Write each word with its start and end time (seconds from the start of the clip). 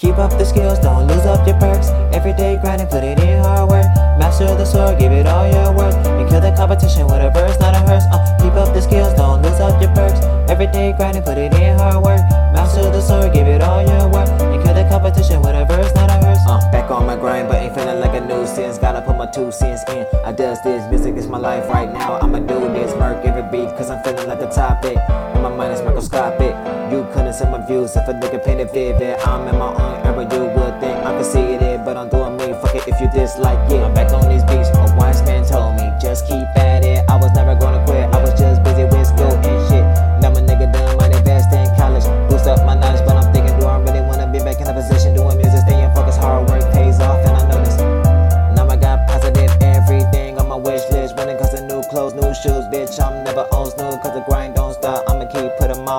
Keep 0.00 0.16
up 0.16 0.30
the 0.30 0.46
skills, 0.46 0.78
don't 0.78 1.06
lose 1.06 1.26
up 1.26 1.46
your 1.46 1.60
perks. 1.60 1.88
Every 2.16 2.32
day 2.32 2.56
grinding, 2.56 2.86
put 2.86 3.04
it 3.04 3.20
in 3.20 3.44
hard 3.44 3.68
work. 3.68 3.84
Master 4.16 4.46
the 4.46 4.64
sword, 4.64 4.98
give 4.98 5.12
it 5.12 5.26
all 5.26 5.44
your 5.44 5.76
worth. 5.76 5.94
And 6.06 6.26
kill 6.26 6.40
the 6.40 6.56
competition 6.56 7.04
with 7.04 7.20
a 7.20 7.28
verse, 7.28 7.60
not 7.60 7.74
a 7.74 7.80
hearse. 7.84 8.04
Uh, 8.10 8.24
keep 8.40 8.54
up 8.54 8.72
the 8.72 8.80
skills, 8.80 9.12
don't 9.12 9.42
lose 9.42 9.60
up 9.60 9.76
your 9.76 9.92
perks. 9.92 10.24
Every 10.48 10.68
day 10.68 10.94
grinding, 10.96 11.22
put 11.22 11.36
it 11.36 11.52
in 11.52 11.76
hard 11.76 12.02
work. 12.02 12.20
Master 12.56 12.88
the 12.88 13.02
sword, 13.02 13.34
give 13.34 13.46
it 13.46 13.60
all 13.60 13.84
your 13.84 14.08
worth. 14.08 14.49
The 14.80 14.88
competition 14.88 15.42
with 15.42 15.52
a 15.52 15.66
verse, 15.68 15.94
not 15.94 16.08
a 16.08 16.16
hearse. 16.24 16.40
Uh, 16.48 16.58
back 16.72 16.90
on 16.90 17.04
my 17.04 17.14
grind, 17.14 17.48
but 17.48 17.60
ain't 17.60 17.74
feeling 17.74 18.00
like 18.00 18.16
a 18.16 18.24
nuisance. 18.24 18.78
Gotta 18.78 19.02
put 19.02 19.18
my 19.18 19.26
two 19.26 19.52
cents 19.52 19.84
in. 19.92 20.06
I 20.24 20.32
does 20.32 20.56
this, 20.62 20.88
music 20.88 21.16
is 21.16 21.28
my 21.28 21.36
life 21.36 21.68
right 21.68 21.92
now. 21.92 22.18
I'ma 22.18 22.38
do 22.38 22.60
this, 22.72 22.96
murk 22.96 23.22
every 23.26 23.44
beat, 23.52 23.68
cause 23.76 23.90
I'm 23.90 24.02
feeling 24.02 24.26
like 24.26 24.40
a 24.40 24.48
topic. 24.48 24.96
And 24.96 25.42
my 25.42 25.54
mind 25.54 25.74
is 25.74 25.82
microscopic. 25.82 26.56
You 26.90 27.06
couldn't 27.12 27.34
see 27.34 27.44
my 27.44 27.60
views 27.66 27.94
if 27.94 28.08
a 28.08 28.14
nigga 28.14 28.42
painted 28.42 28.72
vivid. 28.72 29.20
I'm 29.20 29.46
in 29.48 29.58
my 29.58 29.68
own 29.68 30.00
era, 30.06 30.24
you 30.24 30.48
would 30.48 30.80
think 30.80 30.96
I 31.04 31.12
could 31.12 31.26
see 31.26 31.60
it, 31.60 31.84
but 31.84 31.98
I'm 31.98 32.08
doing 32.08 32.38
me. 32.38 32.56
Fuck 32.64 32.74
it 32.74 32.88
if 32.88 32.98
you 33.02 33.10
dislike 33.12 33.60
it. 33.70 33.84
I'm 33.84 33.92
back 33.92 34.10
on 34.14 34.32
these 34.32 34.44
beats. 34.44 34.72
A 34.80 34.96
wise 34.96 35.20
man 35.28 35.44
told 35.44 35.76
me, 35.76 35.92
just 36.00 36.26
keep 36.26 36.48
at 36.56 36.84
it. 36.84 36.99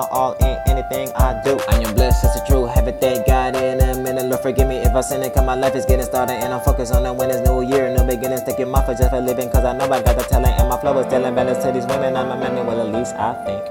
My 0.02 0.08
all 0.16 0.32
in 0.34 0.58
anything 0.66 1.12
I 1.14 1.40
do. 1.44 1.58
I 1.68 1.78
am 1.78 1.94
blessed, 1.94 2.24
it's 2.24 2.40
the 2.40 2.46
truth. 2.46 2.70
Haven't 2.74 3.00
thank 3.00 3.26
God 3.26 3.56
in 3.56 3.80
a 3.80 3.98
minute. 4.02 4.26
Lord, 4.26 4.42
forgive 4.42 4.68
me 4.68 4.76
if 4.76 4.94
I 4.94 5.00
sin 5.00 5.22
it, 5.22 5.34
cause 5.34 5.44
my 5.46 5.54
life 5.54 5.74
is 5.74 5.86
getting 5.86 6.06
started. 6.06 6.34
And 6.34 6.52
I'm 6.52 6.60
focused 6.60 6.92
on 6.92 7.04
the 7.04 7.12
when 7.12 7.30
it's 7.30 7.46
new 7.48 7.62
year, 7.62 7.94
new 7.94 8.04
beginnings. 8.04 8.42
You, 8.58 8.66
my 8.66 8.84
for 8.84 8.94
just 8.94 9.10
for 9.10 9.20
living, 9.20 9.50
cause 9.50 9.64
I 9.64 9.76
know 9.76 9.86
I 9.86 10.02
got 10.02 10.16
the 10.16 10.24
talent. 10.24 10.58
And 10.58 10.68
my 10.68 10.78
flow 10.80 10.98
is 10.98 11.06
telling 11.06 11.34
balance 11.34 11.62
to 11.64 11.72
these 11.72 11.86
women. 11.86 12.16
I'm 12.16 12.30
a 12.30 12.36
man, 12.36 12.66
well, 12.66 12.80
at 12.80 12.92
least 12.92 13.14
I 13.14 13.32
think. 13.44 13.62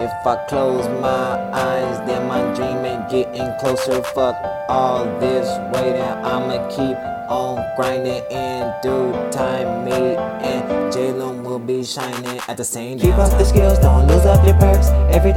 If 0.00 0.26
I 0.26 0.44
close 0.48 0.88
my 1.00 1.36
eyes, 1.52 1.98
then 2.06 2.26
my 2.26 2.42
dream 2.54 2.84
ain't 2.84 3.08
getting 3.08 3.52
closer. 3.60 4.02
Fuck 4.02 4.36
all 4.68 5.04
this 5.20 5.46
waiting, 5.74 6.02
I'ma 6.02 6.66
keep 6.68 6.96
on 7.30 7.64
grinding 7.76 8.24
in 8.30 8.72
due 8.82 9.12
time. 9.30 9.84
Me 9.84 10.16
and 10.50 10.92
Jalen 10.92 11.42
will 11.42 11.58
be 11.58 11.84
shining 11.84 12.40
at 12.48 12.56
the 12.56 12.64
same 12.64 12.98
time. 12.98 13.10
Keep 13.10 13.18
up 13.18 13.38
the 13.38 13.44
skills, 13.44 13.78
don't 13.78 14.06
lose 14.06 14.26
up 14.26 14.44
your 14.44 14.58
perks. 14.58 14.88
Every 15.14 15.32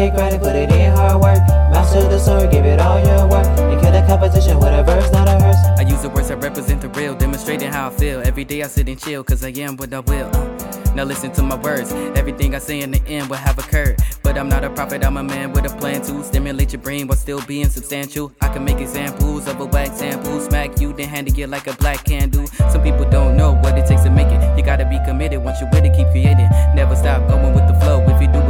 Day 0.00 0.08
grinding, 0.08 0.40
put 0.40 0.56
it 0.56 0.72
in 0.72 0.92
hard 0.92 1.20
work. 1.20 1.46
Master 1.70 2.00
the 2.00 2.18
sword, 2.18 2.50
give 2.50 2.64
it 2.64 2.80
all 2.80 2.98
your 3.04 3.28
worth. 3.28 3.46
And 3.60 3.78
kill 3.82 3.92
the 3.92 4.02
competition 4.08 4.58
with 4.58 4.72
a 4.72 4.82
verse, 4.82 5.12
not 5.12 5.28
a 5.28 5.32
hearse. 5.32 5.62
I 5.78 5.82
use 5.82 6.00
the 6.00 6.08
words 6.08 6.28
that 6.28 6.38
represent 6.38 6.80
the 6.80 6.88
real, 6.88 7.14
demonstrating 7.14 7.70
how 7.70 7.88
I 7.88 7.90
feel. 7.90 8.22
Every 8.22 8.46
day 8.46 8.62
I 8.62 8.68
sit 8.68 8.88
and 8.88 8.98
chill, 8.98 9.22
cause 9.22 9.44
I 9.44 9.50
am 9.60 9.76
what 9.76 9.92
I 9.92 10.00
will. 10.00 10.30
Uh, 10.34 10.94
now 10.94 11.04
listen 11.04 11.32
to 11.32 11.42
my 11.42 11.56
words. 11.56 11.92
Everything 12.16 12.54
I 12.54 12.60
say 12.60 12.80
in 12.80 12.92
the 12.92 13.02
end 13.08 13.28
will 13.28 13.36
have 13.36 13.58
occurred. 13.58 13.98
But 14.22 14.38
I'm 14.38 14.48
not 14.48 14.64
a 14.64 14.70
prophet, 14.70 15.04
I'm 15.04 15.18
a 15.18 15.22
man 15.22 15.52
with 15.52 15.70
a 15.70 15.76
plan 15.76 16.00
to 16.04 16.24
stimulate 16.24 16.72
your 16.72 16.80
brain 16.80 17.06
while 17.06 17.18
still 17.18 17.42
being 17.42 17.68
substantial. 17.68 18.32
I 18.40 18.48
can 18.48 18.64
make 18.64 18.78
examples 18.78 19.48
of 19.48 19.60
a 19.60 19.66
wax 19.66 19.98
sample, 19.98 20.40
smack 20.40 20.80
you, 20.80 20.94
then 20.94 21.10
hand 21.10 21.28
it 21.28 21.46
like 21.50 21.66
a 21.66 21.74
black 21.74 22.04
candle. 22.04 22.46
Some 22.72 22.82
people 22.82 23.04
don't 23.10 23.36
know 23.36 23.52
what 23.52 23.76
it 23.76 23.84
takes 23.84 24.04
to 24.04 24.10
make 24.10 24.28
it. 24.28 24.56
You 24.56 24.64
gotta 24.64 24.86
be 24.86 24.98
committed 25.04 25.44
once 25.44 25.60
you're 25.60 25.68
with 25.68 25.84
it, 25.84 25.94
keep 25.94 26.08
creating. 26.08 26.48
Never 26.74 26.96
stop 26.96 27.28
going 27.28 27.54
with 27.54 27.68
the 27.68 27.74
flow. 27.80 28.00
If 28.08 28.22
you 28.22 28.28
do, 28.28 28.49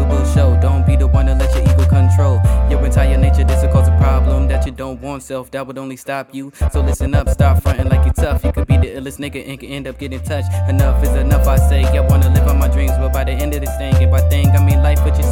you 5.30 5.36
don't 5.36 5.42
want 5.42 5.46
self. 5.46 5.50
That 5.52 5.66
would 5.66 5.78
only 5.78 5.96
stop 5.96 6.34
you. 6.34 6.52
So 6.72 6.80
listen 6.80 7.14
up, 7.14 7.28
stop 7.28 7.62
fronting 7.62 7.88
like 7.88 8.04
you 8.06 8.12
tough. 8.12 8.44
You 8.44 8.52
could 8.52 8.66
be 8.66 8.76
the 8.76 8.88
illest 8.98 9.18
nigga 9.18 9.46
and 9.48 9.58
can 9.60 9.70
end 9.70 9.86
up 9.86 9.98
getting 9.98 10.20
touched. 10.20 10.50
Enough 10.68 11.02
is 11.04 11.10
enough, 11.10 11.46
I 11.46 11.56
say. 11.56 11.84
I 11.84 12.00
wanna 12.00 12.28
live 12.34 12.48
on 12.48 12.58
my 12.58 12.68
dreams, 12.68 12.92
but 12.98 13.12
by 13.12 13.24
the 13.24 13.32
end 13.32 13.54
of 13.54 13.60
this 13.60 13.76
thing, 13.78 13.94
if 14.02 14.12
I 14.12 14.22
think, 14.28 14.48
I 14.54 14.64
mean 14.64 14.82
life, 14.82 15.04
which 15.04 15.18
is 15.18 15.29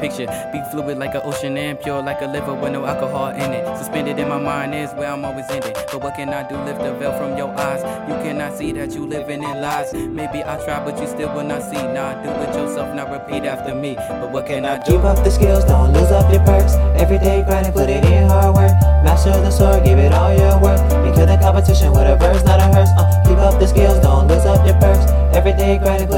picture. 0.00 0.26
Be 0.52 0.60
fluid 0.72 0.98
like 0.98 1.14
an 1.14 1.20
ocean 1.24 1.56
and 1.56 1.78
pure 1.78 2.02
like 2.02 2.22
a 2.22 2.26
liver 2.26 2.54
with 2.54 2.72
no 2.72 2.86
alcohol 2.86 3.28
in 3.28 3.52
it. 3.52 3.64
Suspended 3.76 4.18
in 4.18 4.28
my 4.28 4.38
mind 4.38 4.74
is 4.74 4.90
where 4.94 5.12
I'm 5.12 5.24
always 5.24 5.48
ending. 5.50 5.74
But 5.74 6.00
what 6.02 6.16
can 6.16 6.30
I 6.30 6.48
do? 6.48 6.56
Lift 6.64 6.80
the 6.80 6.94
veil 6.94 7.12
from 7.18 7.36
your 7.36 7.50
eyes. 7.56 7.82
You 8.08 8.14
cannot 8.24 8.56
see 8.56 8.72
that 8.72 8.94
you 8.94 9.06
living 9.06 9.42
in 9.42 9.60
lies. 9.60 9.92
Maybe 9.92 10.42
I 10.42 10.56
try, 10.64 10.82
but 10.84 10.98
you 10.98 11.06
still 11.06 11.32
will 11.34 11.44
not 11.44 11.62
see. 11.62 11.76
Nah, 11.76 12.22
do 12.22 12.30
it 12.30 12.54
yourself, 12.56 12.94
now 12.96 13.12
repeat 13.12 13.44
after 13.44 13.74
me. 13.74 13.94
But 13.94 14.32
what 14.32 14.46
can 14.46 14.64
I 14.64 14.78
do? 14.78 14.92
Keep 14.92 15.04
up 15.04 15.22
the 15.22 15.30
skills, 15.30 15.64
don't 15.64 15.92
lose 15.92 16.10
up 16.10 16.32
your 16.32 16.44
perks. 16.44 16.74
Every 16.96 17.18
day 17.18 17.44
grinding, 17.46 17.72
put 17.72 17.90
it 17.90 18.04
in 18.04 18.28
hard 18.28 18.56
work. 18.56 18.72
Master 19.04 19.30
the 19.30 19.50
sword, 19.50 19.84
give 19.84 19.98
it 19.98 20.12
all 20.12 20.32
your. 20.32 20.50
And 20.60 21.14
kill 21.14 21.26
the 21.26 21.38
competition 21.40 21.90
with 21.92 22.06
a 22.06 22.16
verse, 22.16 22.44
not 22.44 22.60
a 22.60 22.68
hearse. 22.68 22.90
Uh, 22.96 23.08
keep 23.26 23.38
up 23.38 23.58
the 23.58 23.66
skills, 23.66 23.98
don't 24.00 24.28
lose 24.28 24.44
up 24.44 24.64
your 24.66 24.78
perks. 24.78 25.10
Every 25.34 25.52
day 25.52 25.78
grinding, 25.78 26.08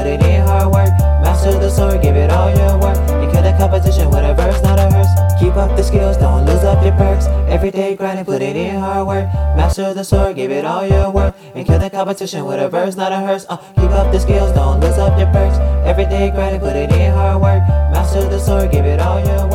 Keep 5.43 5.57
up 5.57 5.75
the 5.75 5.83
skills, 5.83 6.15
don't 6.15 6.45
lose 6.45 6.63
up 6.63 6.81
your 6.85 6.93
perks. 6.93 7.25
Every 7.51 7.69
day 7.69 7.97
grinding, 7.97 8.23
put 8.23 8.41
it 8.41 8.55
in 8.55 8.79
hard 8.79 9.05
work. 9.05 9.25
Master 9.57 9.93
the 9.93 10.05
sword, 10.05 10.37
give 10.37 10.51
it 10.51 10.63
all 10.63 10.87
your 10.87 11.11
worth. 11.11 11.35
And 11.53 11.67
kill 11.67 11.79
the 11.79 11.89
competition 11.89 12.45
with 12.45 12.61
a 12.61 12.69
verse, 12.69 12.95
not 12.95 13.11
a 13.11 13.17
hearse. 13.17 13.45
Uh, 13.49 13.57
keep 13.75 13.91
up 13.91 14.13
the 14.13 14.19
skills, 14.19 14.53
don't 14.53 14.79
lose 14.79 14.97
up 14.97 15.19
your 15.19 15.27
perks. 15.33 15.57
Every 15.85 16.05
day 16.05 16.31
grinding, 16.31 16.61
put 16.61 16.77
it 16.77 16.89
in 16.93 17.11
hard 17.11 17.41
work. 17.41 17.61
Master 17.91 18.21
the 18.21 18.39
sword, 18.39 18.71
give 18.71 18.85
it 18.85 19.01
all 19.01 19.19
your 19.19 19.43
worth. 19.49 19.52